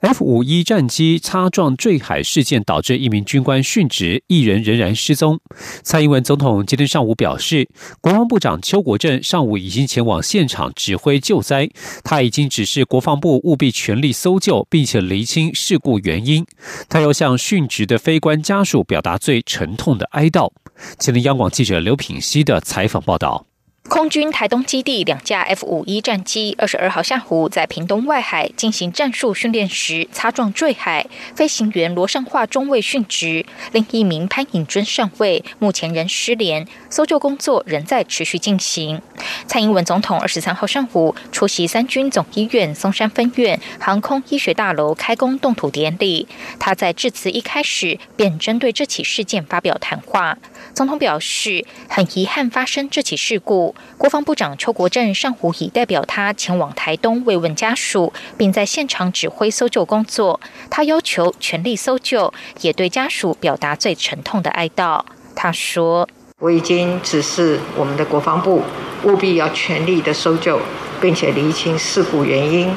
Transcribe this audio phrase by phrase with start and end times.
[0.00, 5.40] F 五一战机擦撞坠海事件导致一名军官殉职，一人仍然失踪。
[5.82, 7.68] 蔡英文总统今天上午表示，
[8.00, 11.68] 国防部长邱国正上午已经前往现场指挥救灾，
[12.04, 16.46] 他已经指示国防部务必全力搜救，并且厘清事故原因。
[16.88, 20.52] 他要向殉职的非官家属表达最沉痛的哀悼。
[21.00, 23.47] 前听央广记者刘品熙的采访报道。
[23.88, 39.00] 空军台东基地两架 F 五一战机二十二号下午在屏东外海进行战术训练时擦撞坠海，飞行员罗尚化中尉殉职，另一名潘颖尊上尉目前仍失联，搜救工作仍在持续进行。
[39.46, 46.28] 蔡英文总统二十三号上午出席三军总医院松山分院航空医学大楼开工动土典礼，
[46.58, 50.36] 他在致辞一开始便针对这起事件发表谈话。
[50.74, 53.74] 总统表示，很遗憾发生这起事故。
[53.96, 60.40] 国防部长邱国正上午已代表他前往台东慰问家属，并在现场指挥搜救工作。
[60.70, 65.02] 他要求全力搜救，也对家属表达最沉痛的哀悼。
[65.34, 66.08] 他说
[66.40, 68.62] ：“我已经指示我们的国防部
[69.04, 70.60] 务必要全力的搜救，
[71.00, 72.74] 并且厘清事故原因。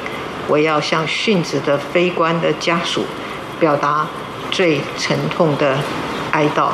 [0.48, 3.04] 我要向殉职的飞官的家属
[3.60, 4.08] 表达
[4.50, 5.78] 最沉痛的
[6.32, 6.70] 哀悼。”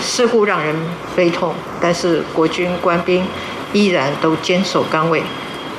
[0.00, 0.74] 事故让人
[1.14, 3.26] 悲痛，但是国军官兵
[3.72, 5.22] 依然都坚守岗位，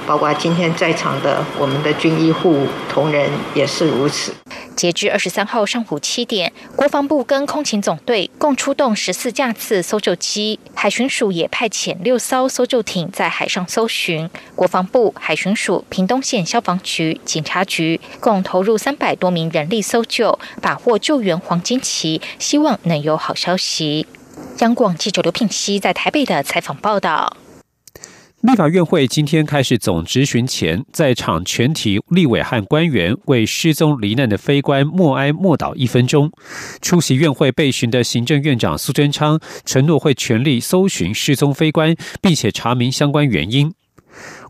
[0.06, 4.34] 包括今天在场的我们的军医护同仁也是如此。
[4.78, 14.30] 截至二十三号上午七点，国防部跟空勤总队共出动十四架次搜救机，海巡署也派遣六艘搜救艇在海上搜寻。
[14.56, 24.06] 国防部、海巡署、屏东县消防局、警察局共投入三百多名人力搜救，把握救援黄金期，希望能有好消息。
[24.60, 27.36] 央广记者刘品熙在台北的采访报道。
[28.42, 36.32] 立法院会今天开始总执询前，在场全体立委和官员为失踪罹难的非官默哀默祷一分钟。
[36.80, 43.74] 出席院会被询的行政院长苏贞昌承诺会全力搜寻失踪非官，并且查明相关原因。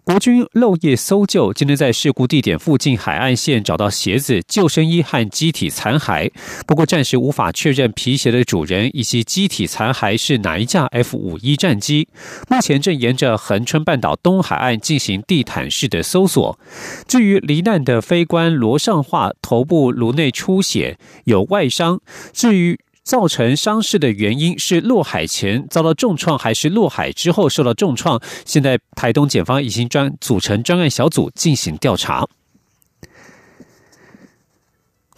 [0.07, 6.31] 国军漏夜搜救，今天在事故地点附近海岸线找到鞋子、救生衣和机体残骸，
[6.65, 12.07] 不过暂时无法确认皮鞋的主人以及机体残骸是哪一架 F 五一战机。
[12.47, 16.57] 目前正沿着恒春半岛东海岸进行地毯式的搜索。
[17.05, 21.99] 至于罹难的飞官罗尚化，头部颅内出血，有外伤。
[22.31, 28.21] 至于造成伤势的原因是落海前遭到重创，还是落海之后受到重创？
[28.43, 32.27] 现在台东检方已经专组成专案小组进行调查。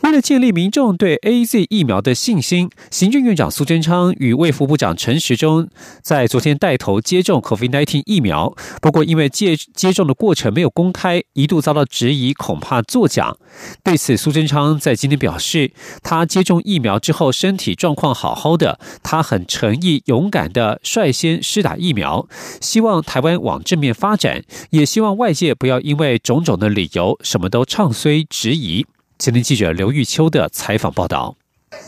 [0.01, 5.67] 为了建立民众对 A Z 疫苗的信心，行政院长苏贞昌与卫福部长陈时中
[6.01, 8.55] 在昨天带头接种 COVID-19 疫苗。
[8.81, 13.35] 不过，因为接接种的过程没有公开，一度遭到质疑，恐怕作假。
[13.83, 22.25] 对此，苏贞昌在今天表示，他接种疫苗之后身体状况好好的，他很诚意、勇敢的率先施打疫苗，
[22.61, 28.85] 希望台湾往正面发展，也希望外界不要因为种种的理由什么都唱衰质疑。
[29.22, 31.35] 前天记者刘玉秋的采访报道。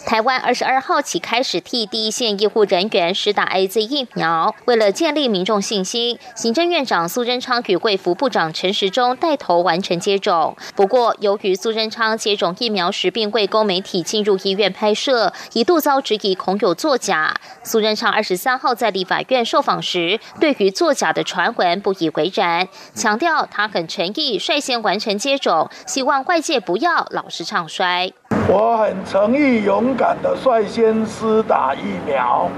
[0.05, 10.55] 台湾二十二号起开始替第一线医护人员施打 A Z 疫苗，为了建立民众信心，行政院长苏贞昌与贵福部长陈时中带头完成接种。
[10.75, 17.33] 不过，由于苏贞昌接种疫苗时并未供媒体进入医院拍摄，一度遭质疑恐有作假。
[17.63, 28.13] 苏贞昌二十三号在立法院受访时，对于作假的传闻不以为然，强调他很诚意率先完成接种，希望外界不要老是唱衰。
[28.53, 32.49] 我很诚意、勇敢的率先施打疫苗。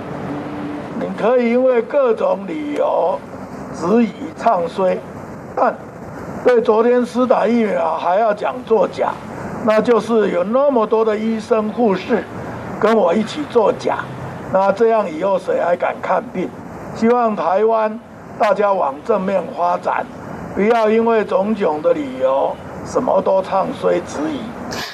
[1.00, 3.20] 你可以因为各种理由
[3.76, 4.98] 质疑、唱衰，
[5.56, 5.76] 但
[6.44, 9.10] 对昨天施打疫苗还要讲作假，
[9.68, 12.24] 那就是有那么多的医生、护士
[12.80, 14.00] 跟我一起作假。
[14.52, 16.50] 那这样以后谁还敢看病？
[16.96, 18.00] 希望台湾
[18.40, 20.04] 大家往正面发展，
[20.56, 24.40] 不要因为种种的理由什么都唱衰、质疑。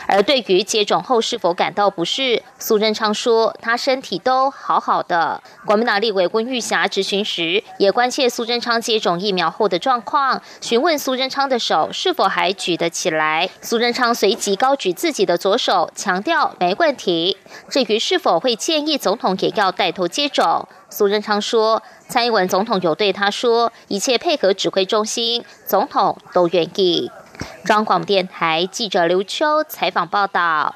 [0.07, 5.41] 而对于接种后是否感到不适，苏贞昌说他身体都好好的。
[5.65, 13.49] 国民党立委温玉霞质询时，也关切苏贞昌接种疫苗后的状况，询问苏贞昌的手是否还举得起来。
[13.61, 17.37] 苏贞昌随即高举自己的左手，强调没问题。
[17.69, 27.11] 至于是否会建议总统也要带头接种，苏贞昌说，蔡英文总统有对他说，一切配合指挥中心，总统都愿意。
[27.65, 30.75] 中央广播电台记者刘秋采访报道。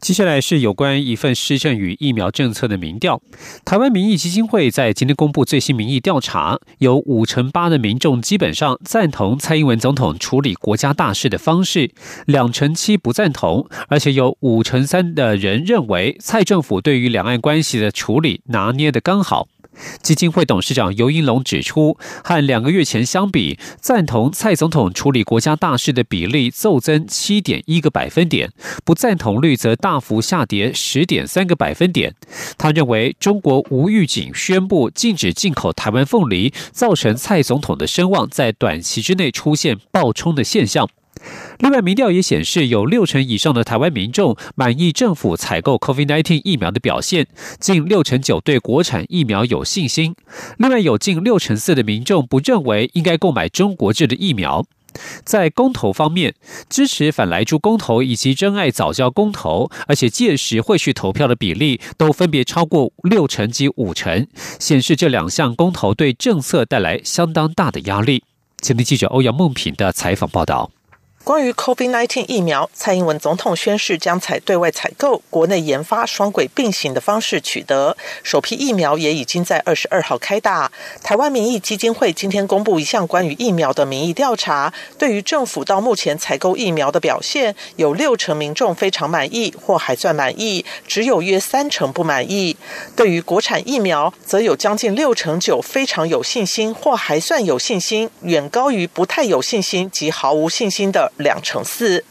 [0.00, 3.20] 接下来是有关一份施政与疫苗政策的民调。
[3.66, 11.92] 台湾民意基金会在今天公布最新民意调查，有五成八的民众基本上赞同蔡英文总统处理国家大事的方式，
[12.24, 19.48] 两成七不赞同，而且有五成三的人认为蔡政府对于两岸关系的处理拿捏的刚好。
[20.02, 28.50] 基金会董事长尤英龙指出，和两个月前相比，赞同蔡总统处理国家大事的比例骤增七点一个百分点，
[28.84, 32.14] 不赞同率则大幅下跌十点三个百分点。
[32.58, 40.88] 他认为，中国无预警宣布禁止进口台湾凤梨，造成蔡总统的声望在短期之内出现暴冲的现象。
[41.58, 47.26] 另外，民调也显示，有六成以上的台湾民众满意政府采购 COVID-19 疫苗的表现，
[47.58, 50.14] 近六成九对国产疫苗有信心。
[50.56, 54.64] 另外，有近六成四的民众不认为应该购买中国制的疫苗。
[55.22, 56.34] 在公投方面，
[56.68, 64.26] 支持反来猪公投以及真爱早教公投，而且届时会去投票的比例都分别超过六成及五成，
[64.58, 68.24] 显示这两项公投对政策带来相当大的压力。
[68.62, 70.70] 前天记者欧阳梦平的采访报道。
[71.30, 77.96] 关于 COVID-19 疫苗，蔡英文总统宣誓将采对外采购、国内研发双轨并行的方式取得。
[78.24, 80.72] 首批疫苗也已经在二十二号开打。
[81.04, 92.56] 台湾民意基金会今天公布一项关于疫苗的民意调查，对于政府到目前采购疫苗的表现，有六成民众非常满意或还算满意，只有约三成不满意。
[92.96, 101.12] 对于国产疫苗，则有将近六成九非常有信心或还算有信心，远高于不太有信心及毫无信心的。
[101.20, 102.04] 两成四。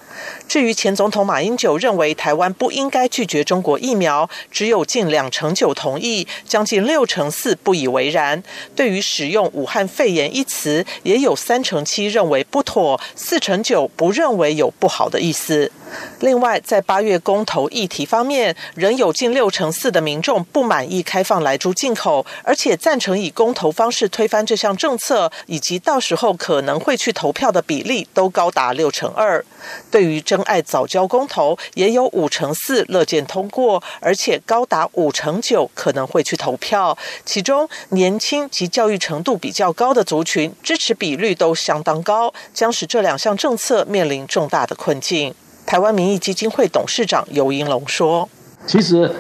[0.48, 8.42] 至于前总统马英九认为台湾不应该拒绝中国疫苗，只有近两成九同意，将近六成四不以为然。
[8.76, 15.72] 对于使用武汉肺炎一词，也有三成七认为不妥，四成九不认为有不好的意思。
[16.20, 29.44] 另外，在八月公投议题方面，仍有近六成四的民众不满意开放来猪进口，而且赞成以公投方式推翻这项政策，以及到时候可能会去投票的比例都高达六成二。
[29.92, 36.98] 对于真爱早教公投，也有五成四乐见通过，而且高达五成九可能会去投票。
[37.26, 45.34] 其中年轻及教育程度比较高的族群支持比率都相当高，将使这两项政策面临重大的困境。
[45.66, 48.28] 台湾民意基金会董事长尤英龙说
[48.66, 49.12] ：“其实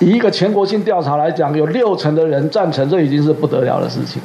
[0.00, 4.22] 以一个全国性调查来讲，有六成的人赞成，这已经是不得了的事情。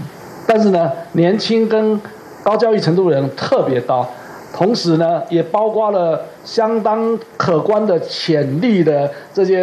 [0.47, 1.99] 但是呢，年轻跟
[2.43, 4.09] 高教育程度的人特别高。”
[4.53, 9.57] 同时呢，也包括了相当可观的潜力的这些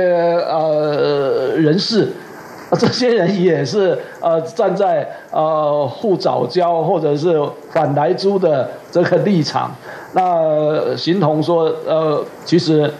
[0.48, 2.08] 呃人士，
[2.78, 7.38] 这些人也是呃站在呃护早教或者是
[7.70, 9.70] 反来租的这个立场。
[10.14, 12.90] 那形同说，呃，其实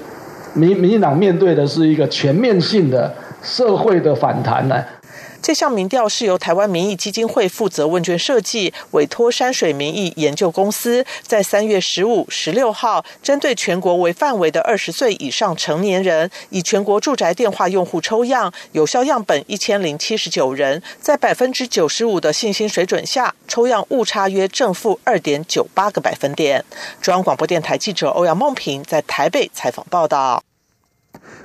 [0.55, 3.12] 民民进党面对的是一个全面性的
[3.43, 4.84] 社会的反弹呢。
[5.40, 26.65] 这项民调是由台湾民意基金会负责问卷设计，委托山水民意研究公司，在三月十五、十六号，针对全国为范围的二十岁以上成年人，以全国住宅电话用户抽样，有效样本一千零七十九人，在百分之九十五的信心水准下，抽样误差约正负二点九八个百分点。
[27.01, 30.43] 中央广播电台记者欧阳梦平在台北采访报道。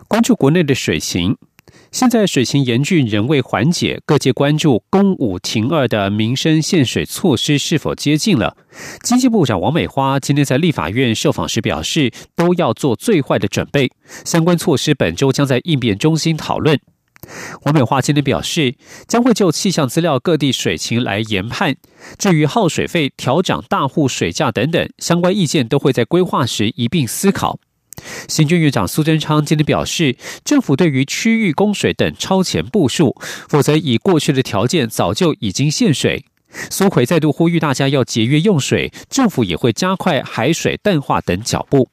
[0.08, 1.38] 关注国内的水情。
[1.94, 8.58] 现在水情严峻，仍未缓解，各界关注公五停二的民生限水措施是否接近了。
[9.04, 13.92] 经济部长王美花今天在立法院受访时表示，都要做最坏的准备，
[14.26, 16.80] 相关措施本周将在应变中心讨论。
[17.62, 18.74] 王美花今天表示，
[19.08, 21.76] 将会就气象资料、各地水情来研判，
[22.18, 27.60] 至于耗水费、调涨大户水价等等相关意见，都会在规划时一并思考。
[28.28, 33.16] 新军院长苏贞昌今天表示，政府对于区域供水等超前部署，
[33.48, 36.26] 否则以过去的条件早就已经限水。
[36.70, 41.90] 苏奎再度呼吁大家要节约用水，政府也会加快海水淡化等脚步。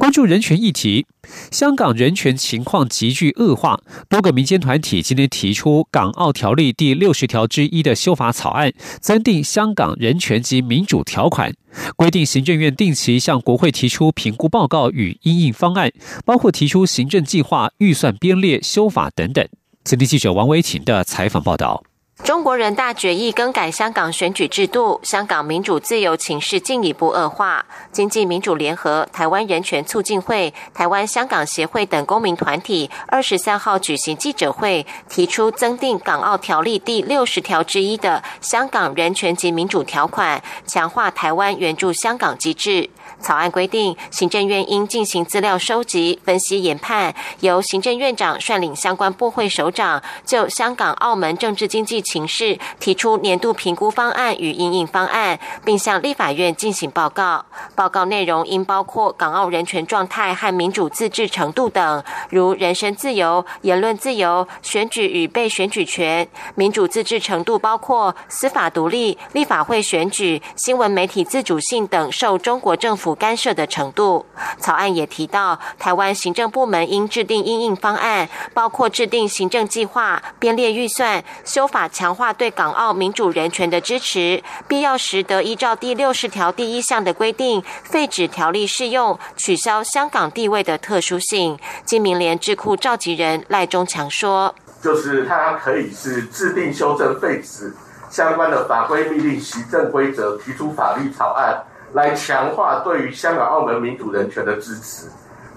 [0.00, 1.06] 关注人权议题，
[1.50, 3.82] 香港人权情况急剧恶化。
[4.08, 11.52] 多个民间团体今天提出《港澳条例》第六十条之一的修法草案，增订香港人权及民主条款，
[11.96, 15.92] 规定行政院定期向国会提出评估报告与应应方案，
[16.24, 19.46] 包括提出行政计划、预算编列、修法等等。
[19.84, 21.84] 此地记者王维婷的采访报道。
[22.22, 27.64] 中国人大决议更改香港选举制度，香港民主自由情势进一步恶化。
[27.90, 42.90] 经济民主联合、台湾人权促进会、台湾香港协会等公民团体二十三号举行记者会，提出增订《港澳条例》第六十条之一的香港人权及民主条款，强化台湾援助香港机制。
[43.20, 57.44] 草案规定，行政院应进行资料收集、分析、研判，由行政院长率领相关部会首长就香港、澳门政治经济情势提出年度评估方案与应应方案，并向立法院进行报告。
[57.74, 73.09] 报告内容应包括港澳人权状态和民主自治程度等，如人身自由、言论自由、选举与被选举权；民主自治程度包括司法独立、立法会选举、新闻媒体自主性等受中国政府。
[73.14, 74.26] 干涉的程度。
[74.58, 91.58] 草案也提到，台湾行政部门应制定应应方案，包括制定行政计划、编列预算、修法强化对港澳民主人权的支持，必要时得依照第六十条第一项的规定废止条例适用，取消香港地位的特殊性。
[91.84, 97.74] 金明联智库召集人赖中强说：“就是它可以是制定、修正、废止
[98.10, 101.62] 相关的法规、命令、行政规则，提出法律草案。”
[101.92, 105.08] 来强化对于香港、澳门民主人权的支持，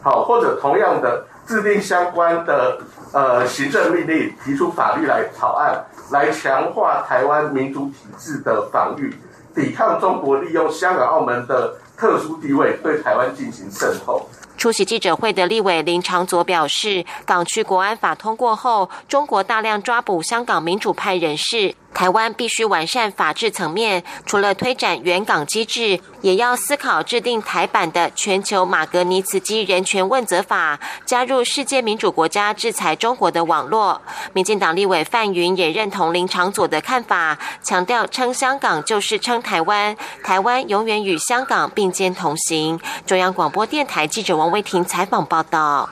[0.01, 2.79] 好，或者同样的制定相关的
[3.11, 9.13] 呃行政命令，提出法律来草案，来强化台湾民主体制的防御，
[9.53, 14.27] 抵抗中国利用香港、澳门的特殊地位对台湾进行渗透。
[14.55, 21.75] 出席记者会的立委林长佐表示，港区国安法通过后，中国大量抓捕香港民主派人士。
[21.93, 34.01] 台湾必须完善法治层面，除了推展原港机制，也要思考制定台版的全球马格尼茨基人权问责法，加入世界民主国家制裁中国的网络。
[34.33, 42.79] 民进党立委范云也认同林长佐的看法，强调称香港就是称台湾，台湾永远与香港并肩同行。
[43.05, 45.89] 中央广播电台记者王威婷采访报道。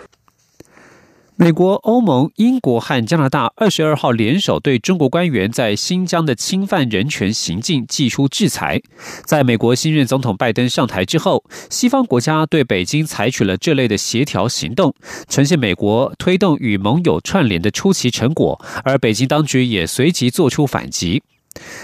[1.41, 8.79] 美国、欧盟、英国和加拿大二十二号联手对中国官员在新疆的侵犯人权行径寄出制裁。
[9.25, 14.93] 在美国新任总统拜登上台之后，西方国家对北京采取了这类的协调行动，
[15.27, 21.23] 呈现美国推动与盟友串联的出奇成果，而北京当局也随即做出反击。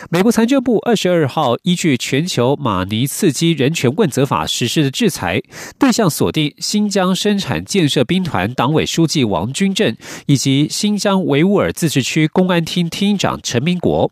[0.10, 5.42] 美国财政部二十二号依据全球马尼茨基人权问责法实施的制裁，
[5.78, 9.96] 对象锁定新疆生产建设兵团党委书记王军正
[10.28, 14.12] 以及新疆维吾尔自治区公安厅厅长陈明国。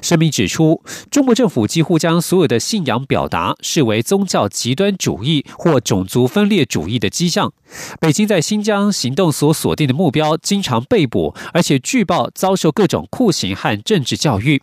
[0.00, 7.52] 声明指出，中国政府几乎将所有的信仰表达视为宗教极端主义或种族分裂主义的迹象。
[8.00, 14.62] 北京在新疆行动所锁定的目标经常被捕，而且据报遭受各种酷刑和政治教育。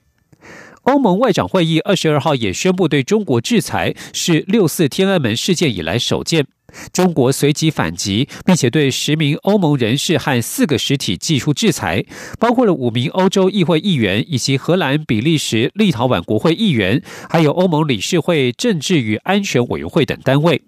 [0.84, 6.46] 欧盟外长会议二十二号也宣布对中国制裁，是六四天安门事件以来首见。
[6.92, 12.04] 中国随即反击，并且对十名欧盟人士和四个实体寄出制裁，
[12.40, 20.64] 包括了五名欧洲议会议员以及荷兰、比利时、立陶宛国会议员，还有欧盟理事会政治与安全委员会等单位。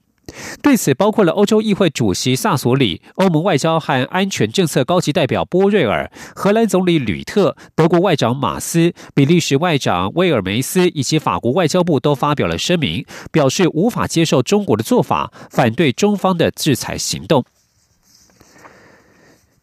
[0.61, 17.45] 对此，包括了欧洲议会主席萨索里、欧盟外交和安全政策高级代表波瑞尔、荷兰总理吕特、德国外长马斯、比利时外长威尔梅斯以及法国外交部都发表了声明，表示无法接受中国的做法，反对中方的制裁行动。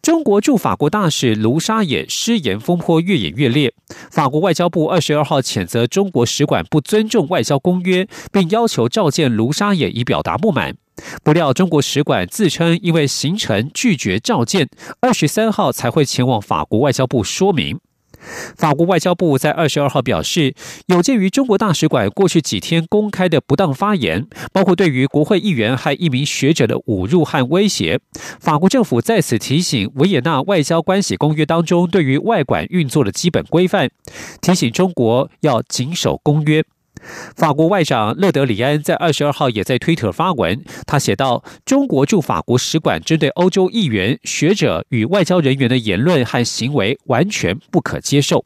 [0.03, 3.73] 中国驻法国大使卢沙野失言风波越演越烈，
[4.11, 10.75] 法国外交部二十二号谴责中国使馆不尊重外交公约，并要求召见卢沙野以表达不满。
[11.23, 14.67] 不料中国使馆自称因为行程拒绝召见，
[14.99, 17.79] 二十三号才会前往法国外交部说明。
[18.55, 20.53] 法国外交部在二十二号表示，
[20.87, 27.99] 有鉴于中国大使馆过去几天公开的不当发言，包括对于国会议员和一名学者的侮辱和威胁，
[28.39, 33.89] 法国政府在此提醒维也纳外交关系公约当中对于外馆运作的基本规范，
[34.41, 36.63] 提醒中国要谨守公约。
[37.35, 48.45] 法国外长勒德里安在二十二号也在推特发文，他写道：“中国驻法国使馆针对欧洲议员、学者与外交人员的言论和行为完全不可接受。”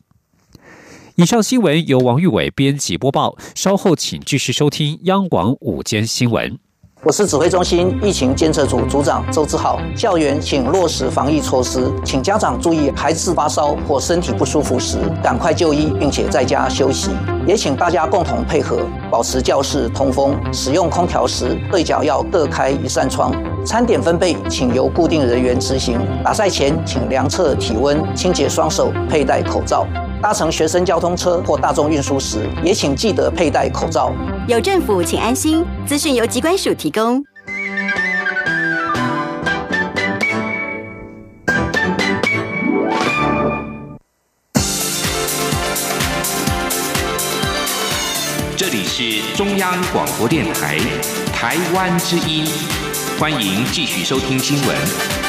[1.15, 6.59] 以上新闻由王玉伟编辑播报，稍后请继续收听央广午间新闻。
[7.03, 9.79] 我是指挥中心疫情监测组组长周志浩。
[9.95, 17.11] 校园请落实防疫措施，请家长注意，孩子发烧或身体不舒服时，赶快就医，并且在家休息。
[17.45, 18.79] 也请大家共同配合，
[19.11, 20.35] 保持教室通风。
[20.51, 23.31] 使用空调时，对角要各开一扇窗。
[23.63, 25.99] 餐点分配，请由固定人员执行。
[26.23, 29.85] 打赛前，请量测体温，清洁双手，佩戴口罩。
[30.19, 34.11] 搭乘学生交通车或大众运输时，也请记得佩戴口罩。
[34.47, 35.63] 有政府，请安心。
[35.85, 37.23] 资讯由机关署提供。
[48.55, 50.79] 这里是中央广播电台
[51.31, 52.47] 台湾之音，
[53.19, 55.26] 欢迎继续收听新闻。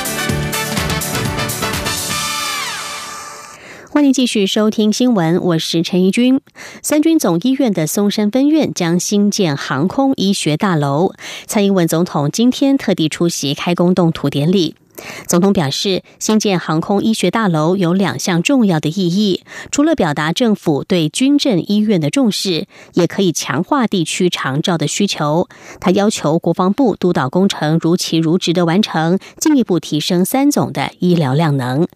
[3.99, 6.41] 欢迎继续收听新闻，我是陈怡君。
[6.83, 11.15] 三军总医院的松山分院将新建航空医学大楼，
[11.49, 14.77] 蔡英文总统今天特地出席开工动土典礼。
[15.27, 25.49] 总统表示，新建航空医学大楼有两项重要的意义，除了表达政府对军政医院的重视，也可以强化地区长照的需求。
[25.81, 31.89] 他要求国防部督导工程如期如职的完成，进一步提升三总的医疗量能。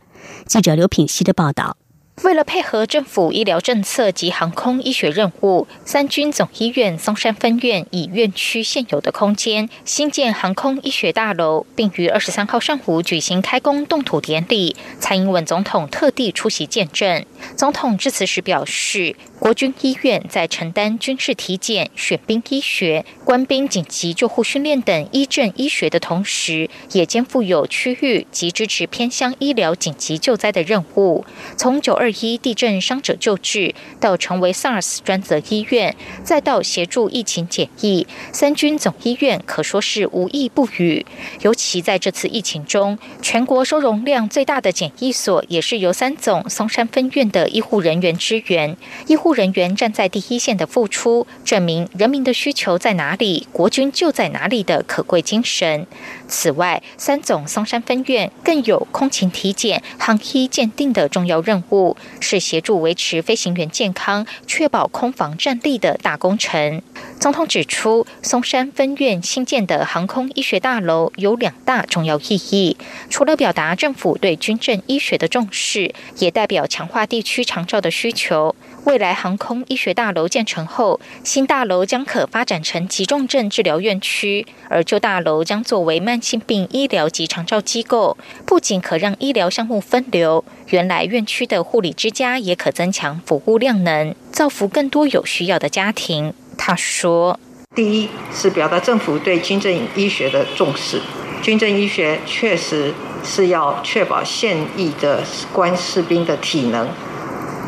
[0.47, 1.76] 记者刘品希的报道。
[2.21, 14.76] 为了配合政府医疗政策及航空医学任务，三军总医院松山分院以院区现有的空间新建航空医学大楼，并于二十三号上午举行开工动土典礼。
[15.00, 17.25] 蔡英文总统特地出席见证。
[17.56, 19.16] 总统致辞时表示。
[19.42, 31.25] 国军医院在承担军事体检、选兵医学、官兵紧急救护训练等医政医学的同时，也肩负有区域及支持偏乡医疗紧急救灾的任务。
[31.56, 41.04] 从九二一地震伤者救治，到成为 SARS 专责医院，再到协助疫情检疫，三军总医院可说是无一不语。
[41.40, 48.76] 尤其在这次疫情中，全国收容量最大的检疫所，也是由三总松山分院的医护人员支援。
[49.08, 55.86] 医护人员站在第一线的付出，证明人民的需求在哪里，国军就在哪里的可贵精神。
[56.28, 66.82] 此外，三总松山分院更有空勤体检、航医鉴定的重要任务，是协助维持飞行员健康、确保空防战力的大工程。
[67.18, 72.76] 总统指出，松山分院新建的航空医学大楼有两大重要意义，
[73.08, 78.55] 除了表达政府对军政医学的重视，也代表强化地区长照的需求。
[78.85, 96.35] 未来航空医学大楼建成后，新大楼将可发展成急重症治疗院区，而旧大楼将作为慢性病医疗及长照机构，不仅可让医疗项目分流，原来院区的护理之家也可增强服务量能，造福更多有需要的家庭。
[96.58, 97.39] 他说
[97.76, 101.00] ：“第一是表达政府对军政医学的重视，
[101.41, 106.89] 军政医学确实是要确保现役的官士兵的体能。”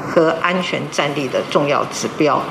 [0.07, 2.43] 和安全战力的重要指标。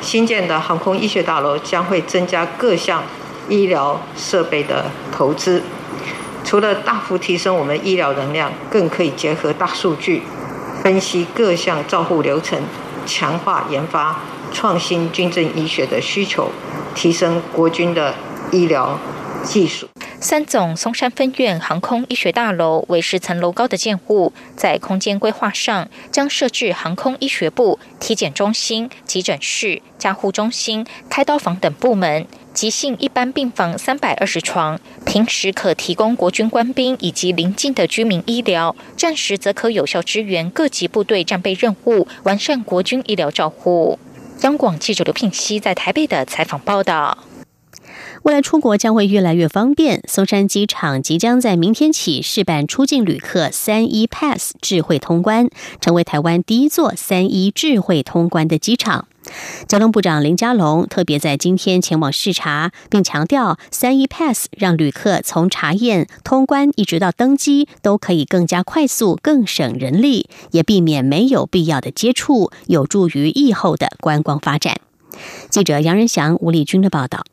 [0.00, 3.02] 新建的航空医学大楼将会增加各项
[3.48, 5.62] 医疗设备的投资，
[6.44, 10.22] 除了大幅提升我们医疗能量，更可以结合大数据
[10.82, 12.60] 分析各项照护流程，
[13.04, 14.20] 强化研发
[14.52, 16.50] 创新军政医学的需求，
[16.94, 18.14] 提升国军的
[18.52, 18.96] 医疗
[19.42, 19.88] 技术。
[20.20, 44.00] 三总松山分院航空医学大楼为十层楼高的建物，在空间规划上将设置航空医学部、体检中心、急诊室、加护中心、开刀房等部门，急性一般病房三百二十床，平时可提供国军官兵以及邻近的居民医疗，战时则可有效支援各级部队战备任务，完善国军医疗照护。
[44.40, 47.18] 央广记者刘聘熙在台北的采访报道。
[48.22, 50.02] 未来出国将会越来越方便。
[50.08, 55.48] 松山机场即将在明天起试办出境旅客三一 Pass 智慧通关，
[55.80, 59.06] 成为台湾第一座三一智慧通关的机场。
[59.66, 74.80] 交通部长林佳龙特别在今天前往视察，并强调三一 Pass 让旅客从查验、通关一直到登机都可以更加快速、更省人力，也避免没有必要的接触，有助于疫后的观光发展。
[75.50, 77.24] 记者杨仁祥、吴丽君的报道。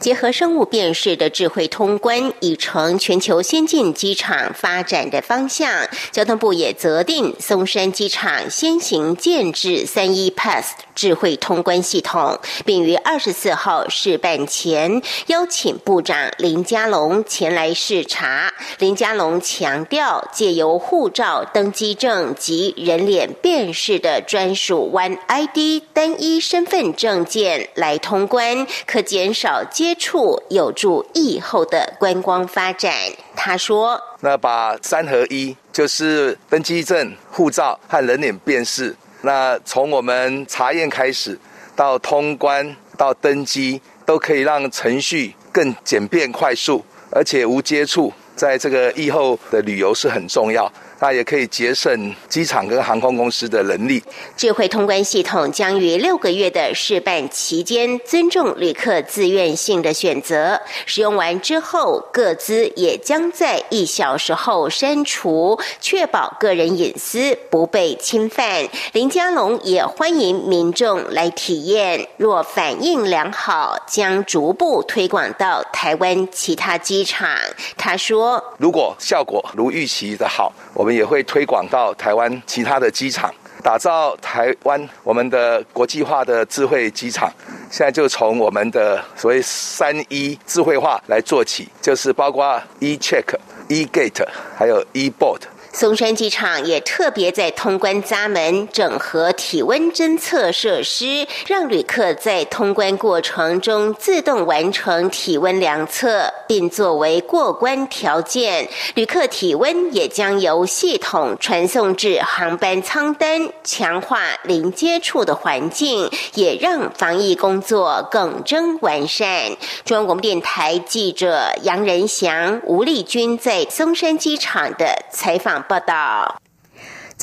[0.00, 5.88] 结合生物辨识的智慧通关，已成全球先进机场发展的方向。
[6.10, 18.52] 交通部也责定松山机场先行建制三一 Pass 智慧通关系统，并于二十四号试办前邀请部长林佳龙前来视察。
[18.78, 29.64] 林佳龙强调，借由护照、登机证及人脸辨识的专属 One ID 单一身份证件来通关，可减少。
[29.72, 32.92] 接触，有助疫后的观光发展。
[33.34, 41.38] 他说：“那把三合一，就是登机证、护照和人脸辨识，那从我们查验开始，
[41.74, 50.70] 到通关到登机，都可以让程序更简便快速，而且无接触。”在这个疫后的旅游是很重要。
[51.02, 54.00] 那也可以节省机场跟航空公司的人力。
[54.36, 60.60] 智慧通关系统将于六个月的试办期间，尊重旅客自愿性的选择。
[60.86, 68.68] 使用完之后，各资也将在一小时后删除，确保个人隐私不被侵犯。
[68.92, 77.28] 林佳龙也欢迎民众来体验，若反应良好，将逐步推广到台湾其他机场。
[77.76, 87.32] 他说：“如果效果如预期的好，我们。”也会推广到台湾其他的机场，打造台湾我们的国际化的智慧机场。
[87.70, 93.24] 现在就从我们的所谓三一智慧化来做起，就是包括 e check、
[93.68, 94.22] e gate，
[94.54, 95.40] 还有 e board。
[95.72, 108.68] 松山机场也特别在通关闸门整合体温侦测设施，让旅客在通关过程中自动完成体温量测，并作为过关条件。
[108.94, 119.56] 旅客体温也将由系统传送至航班舱单，强化零接触的环境，也让防疫工作更臻完善。
[119.86, 125.61] 中央广播电台记者杨仁祥、吴丽君在松山机场的采访。
[125.62, 126.42] 报道。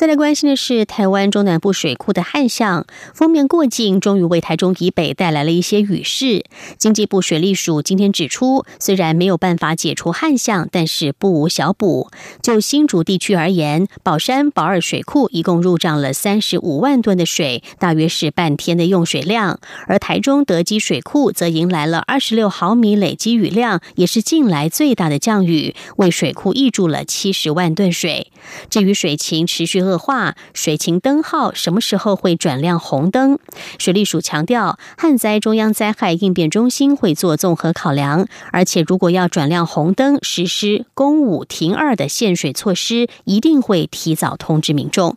[0.00, 6.46] 再来关心的是台湾中南部水库的旱象，封面过境，终于为台中以北带来了一些雨势。
[6.78, 12.08] 经济部水利署今天指出，虽然没有办法解除旱象，但是不无小补。
[12.40, 28.28] 就新竹地区而言，宝山、宝二水库一共入账了三十五万吨的水，大约是半天的用水量；而台中德基水库则迎来了二十六毫米累积雨量，也是近来最大的降雨，为水库溢注了七十万吨水。
[28.70, 33.38] 至于水情持续恶恶化，水情灯号什么时候会转亮红灯？
[33.78, 45.16] 水利署强调，旱灾中央灾害应变中心会做综合考量，而且如果要转亮红灯，实施公五停二的限水措施，一定会提早通知民众。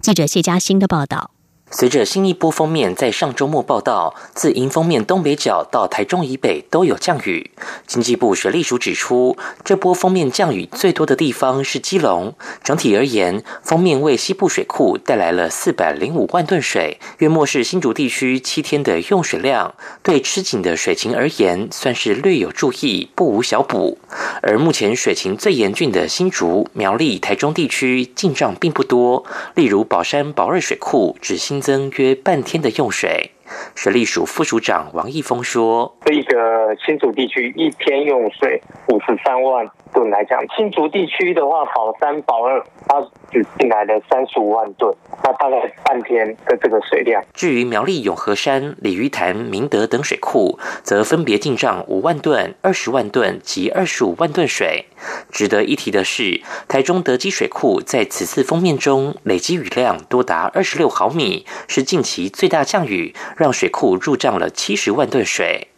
[0.00, 1.30] 记者谢佳欣的报道。
[1.70, 7.50] 随着新一波封面在上周末报道，自迎风面东北角到台中以北都有降雨。
[7.86, 12.34] 经济部水利署指出，这波封面降雨最多的地方是基隆。
[12.64, 19.74] 整体而言，封面为西部水库带来了四百零五万吨水，约莫是新竹地区七天的用水量。
[20.02, 23.98] 对吃紧的水情而言，算是略有注意，不无小补。
[24.40, 31.57] 而目前水情最严峻的新竹、苗栗、台中地区进账并不多，例如宝山、宝瑞水库只新。
[31.60, 33.30] 增约半天的用水，
[33.74, 47.22] 水利署副署长王义峰说：“这个新竹地区一天用水五十三万。”吨来讲，新竹地区的话，保三、保二，它只进来了三十五万吨，那大概半天的这个水量。
[47.34, 54.86] 至于苗栗永和山、鲤鱼潭、明德等水库，则分别进账五万吨、二十万吨及二十五万吨水。
[55.30, 65.68] 值得一提的是，台中德基水库在此次封面中累积雨量多达二十六毫米，是近期最大降雨，让水库入账了七十万吨水。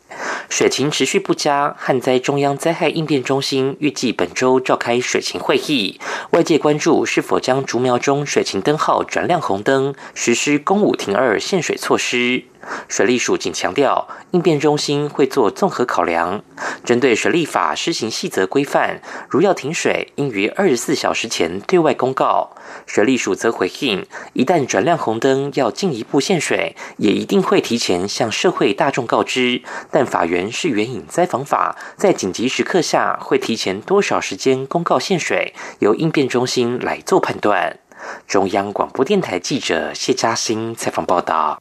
[0.49, 6.01] 水情持续不佳，旱灾中央灾害应变中心预计本周召开水情会议，
[6.33, 12.44] 外界关注是否将竹苗中水情灯号转亮红灯，实施公五停二限水措施。
[12.88, 16.42] 水利署仅强调，应变中心会做综合考量，
[16.85, 22.51] 针对水利法施行细则规范，如要停水，应于二十四小时前对外公告。
[22.87, 29.62] 水利署则回应，一旦转亮红灯要进一步限水，也一定会提前向社会大众告知。
[29.90, 37.79] 但法源是援引灾防法，在紧急时刻下会提前多少时间公告限水，由应变中心来做判断。
[38.27, 41.61] 中央广播电台记者谢嘉欣采访报道。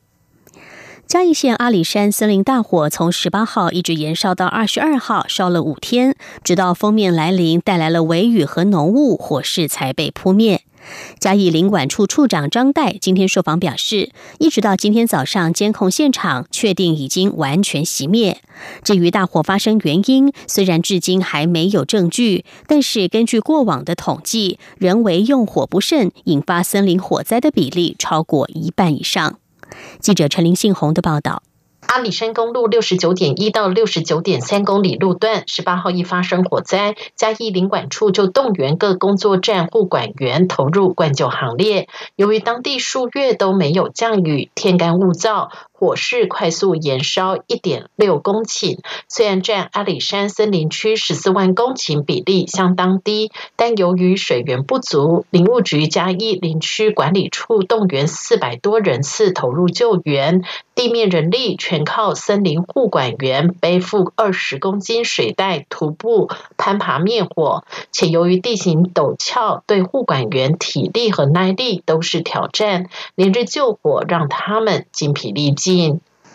[1.10, 10.62] 嘉义县阿里山森林大火从十八号一直延烧到二十二号，烧了五天，直到封面来临，带来了微雨和浓雾，火势才被扑灭。
[11.17, 18.39] 嘉义林管处处长张岱今天受访表示，一直到今天早上监控现场，确定已经完全熄灭。
[18.84, 29.38] 至于大火发生原因，虽然至今还没有证据，但是根据过往的统计，人为用火不慎引发森林火灾的比例超过一半以上。
[29.99, 31.43] 记者陈林信宏的报道。
[31.88, 41.88] 阿里山公路六十九点一到六十九点三公里路段，十八号一发生火灾，嘉义领馆处就动员各工作站护管员投入灌救行列。
[42.15, 45.49] 由于当地数月都没有降雨，天干物燥。
[45.79, 48.79] 火势快速延烧一点六公顷。
[49.07, 60.43] 虽然占阿里山森林区十四万公顷比例相当低，但由于水源不足，林务局嘉义林区管理处动员四百多人次投入救援，
[60.75, 67.63] 地面人力全靠森林护管员背负二十公斤水袋徒步攀爬灭火。
[67.93, 75.68] 且由于地形陡峭，对护管员体力和耐力都是挑战，连日救火让他们精疲力尽。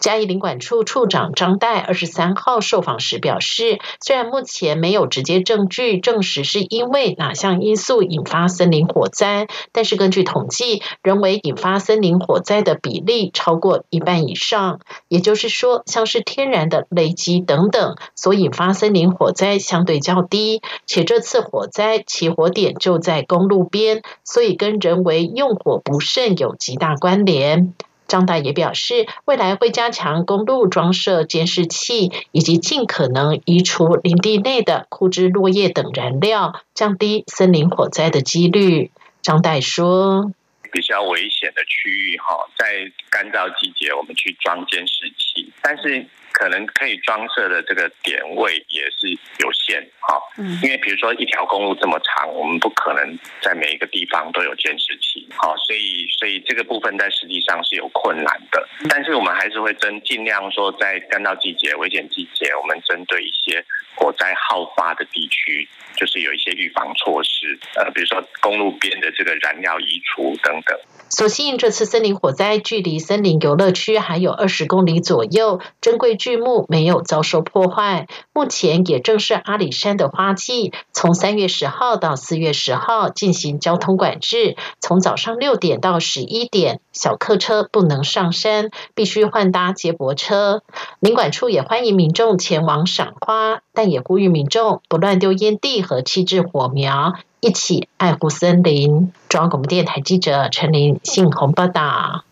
[0.01, 14.81] 嘉义领管处处长张岱二十三号受访时表示，虽然目前没有直接证据证实是因为哪项因素引发森林火灾，但是根据统计，人为引发森林火灾的比例超过一半以上。
[15.09, 27.73] 也就是说，像是天然的雷击等等所引发森林火灾相对较低，且这次火灾起火点就在公路边，所以跟人为用火不慎有极大关联。
[28.07, 38.91] 张大也表示，未来会加强公路装设监视器，以及尽可能移除林地内的枯枝落叶等燃料，降低森林火灾的几率。
[39.23, 40.33] 张代说
[40.71, 58.69] ：“比较危险的区域，哈，在干燥季节，我们去装监视器，但是。”可能可以装设的这个点位也是有限，哈，嗯，因为比如说一条公路这么长，我们不可能在每一个地方都有监视器，好，所以所以这个部分在实际上是有困难的。
[58.91, 70.77] 但是我们还是会针尽量说，在干燥季节、危险季节，我们针对一些火灾好发的地区，就是有一些预防措施，呃，比如说公路边的这个燃料移除等等。
[71.09, 78.09] 所幸这次森林火灾距离森林游乐区还有二十公里左右，珍贵巨木没有遭受破坏。
[78.33, 90.63] 目前也正是阿里山的花季，从三月十号到四月十号进行交通管制，从早上六点到十一点，小客车不能上山，必须换搭接驳车。
[90.99, 97.13] 领管处也欢迎民众前往赏花，但也呼吁民众不乱丢烟蒂和弃置火苗。
[97.41, 99.13] 一起爱护森林。
[99.29, 102.25] 中央广播电台记者陈琳、信鸿报道。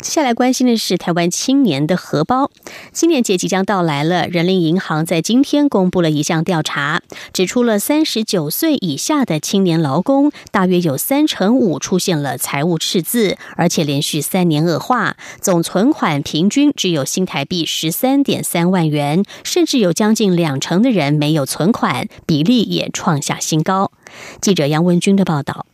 [0.00, 2.50] 接下来关心的是台湾青年的荷包。
[2.92, 7.02] 青年节即将到来了，人力银行在今天公布了一项调查，
[7.32, 23.90] 指出了三十九岁以下的青年劳工，大约有三成五出现了财务赤字，而且连续三年恶化，总存款平均只有新台币十三点三万元，甚至有将近两成的人没有存款，比例也创下新高。
[24.40, 25.66] 记者杨文军的报道。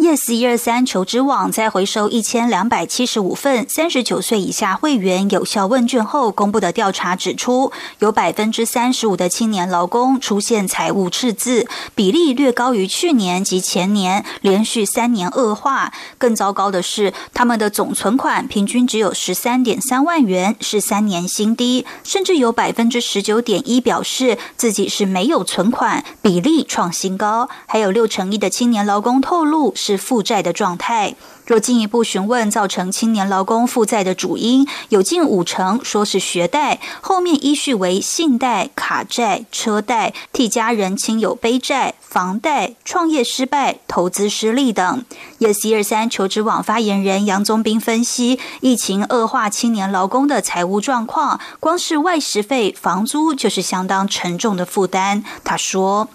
[0.00, 15.92] Yes 一二三求职网在回收一千两百七十五份三十九岁以下会员有效问卷后公布的调查指出，有百分之三十五的青年劳工出现财务赤字，比例略高于去年及前年，连续三年恶化。
[16.16, 21.84] 更糟糕的是，他们的总存款平均只有十三点三万元，是三年新低。
[22.02, 27.50] 甚至有百分之十九点一表示自己是没有存款，比例创新高。
[27.66, 29.74] 还有六成一的青年劳工透露。
[29.90, 31.14] 是负债的状态。
[31.46, 45.04] 若进一步询问造成青年劳工负债的主因，有近五成说是学贷，后面依序为信贷、卡债、车贷、替家人亲友背债、房贷、创业失败、投资失利等。
[45.40, 55.24] Yes 一二三求职网发言人杨宗斌分析，疫情恶化青年劳工的财务状况，光是外食费、房租就是相当沉重的负担。
[55.42, 56.08] 他说。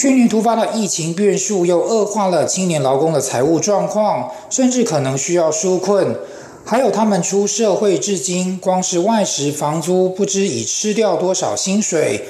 [0.00, 6.16] 去年突发的疫情变数又恶化了青年劳工的财务状况，甚至可能需要纾困。
[6.64, 12.24] 还有他们出社会至今，光是外食、房租，不知已吃掉多少薪水。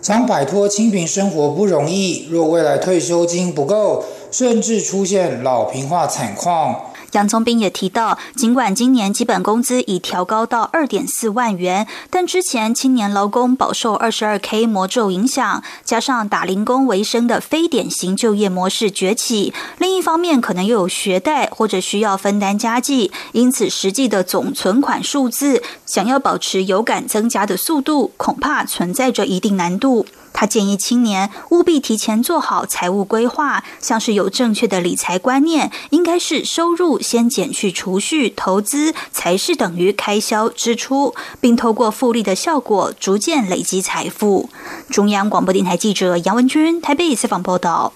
[0.00, 6.92] 想摆脱清贫生活不容易，若未来退休金不够，甚至出现老龄化惨况。
[7.12, 30.06] 杨宗斌也提到，尽管今年基本工资已调高到二点四万元，但之前青年劳工饱受二十二 K 魔咒影响，加上打零工为生的非典型就业模式崛起，另一方面可能又有学贷或者需要分担家计，因此实际的总存款数字想要保持有感增加的速度，恐怕存在着一定难度。
[30.36, 44.50] 他建议青年务必提前做好财务规划，像是有正确的理财观念，应该是收入先减去储蓄、投资，才是等于开销支出，并透过复利的效果逐渐累积财富。
[44.90, 47.94] 中央广播电台记者杨文君台北采访报道。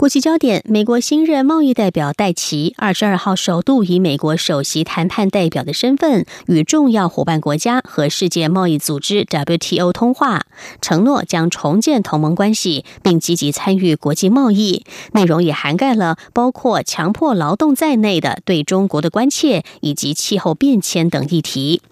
[0.00, 10.46] 国际焦点：美国新任贸易代表戴奇二十二号首度以美国首席谈判代表的身份，与重要伙伴国家和世界贸易组织 WTO 通话，
[10.80, 14.86] 承诺将重建同盟关系，并积极参与国际贸易。
[15.12, 21.82] 内容也涵盖了包括强迫劳动在内的对中国的关切，以及气候变迁等议题。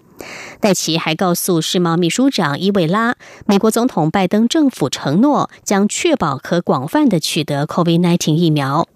[0.59, 8.87] 戴奇还告诉世贸秘书长伊维拉，美国总统拜登政府承诺将确保可广泛的取得 COVID-19 疫苗。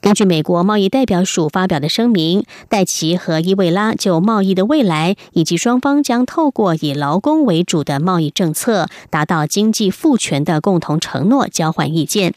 [0.00, 12.32] 根据美国贸易代表署发表的声明，戴奇和伊维拉就贸易的未来以及双方将透过以劳工为主的贸易政策达到经济赋权的共同承诺交换意见。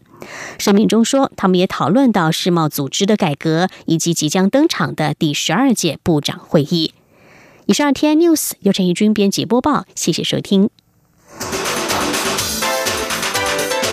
[0.60, 6.94] 声明中说，他们也讨论到世贸组织的改革以及即将登场的第十二届部长会议。
[7.74, 10.70] 以上天 News 由陈奕君编辑播报，谢谢收听。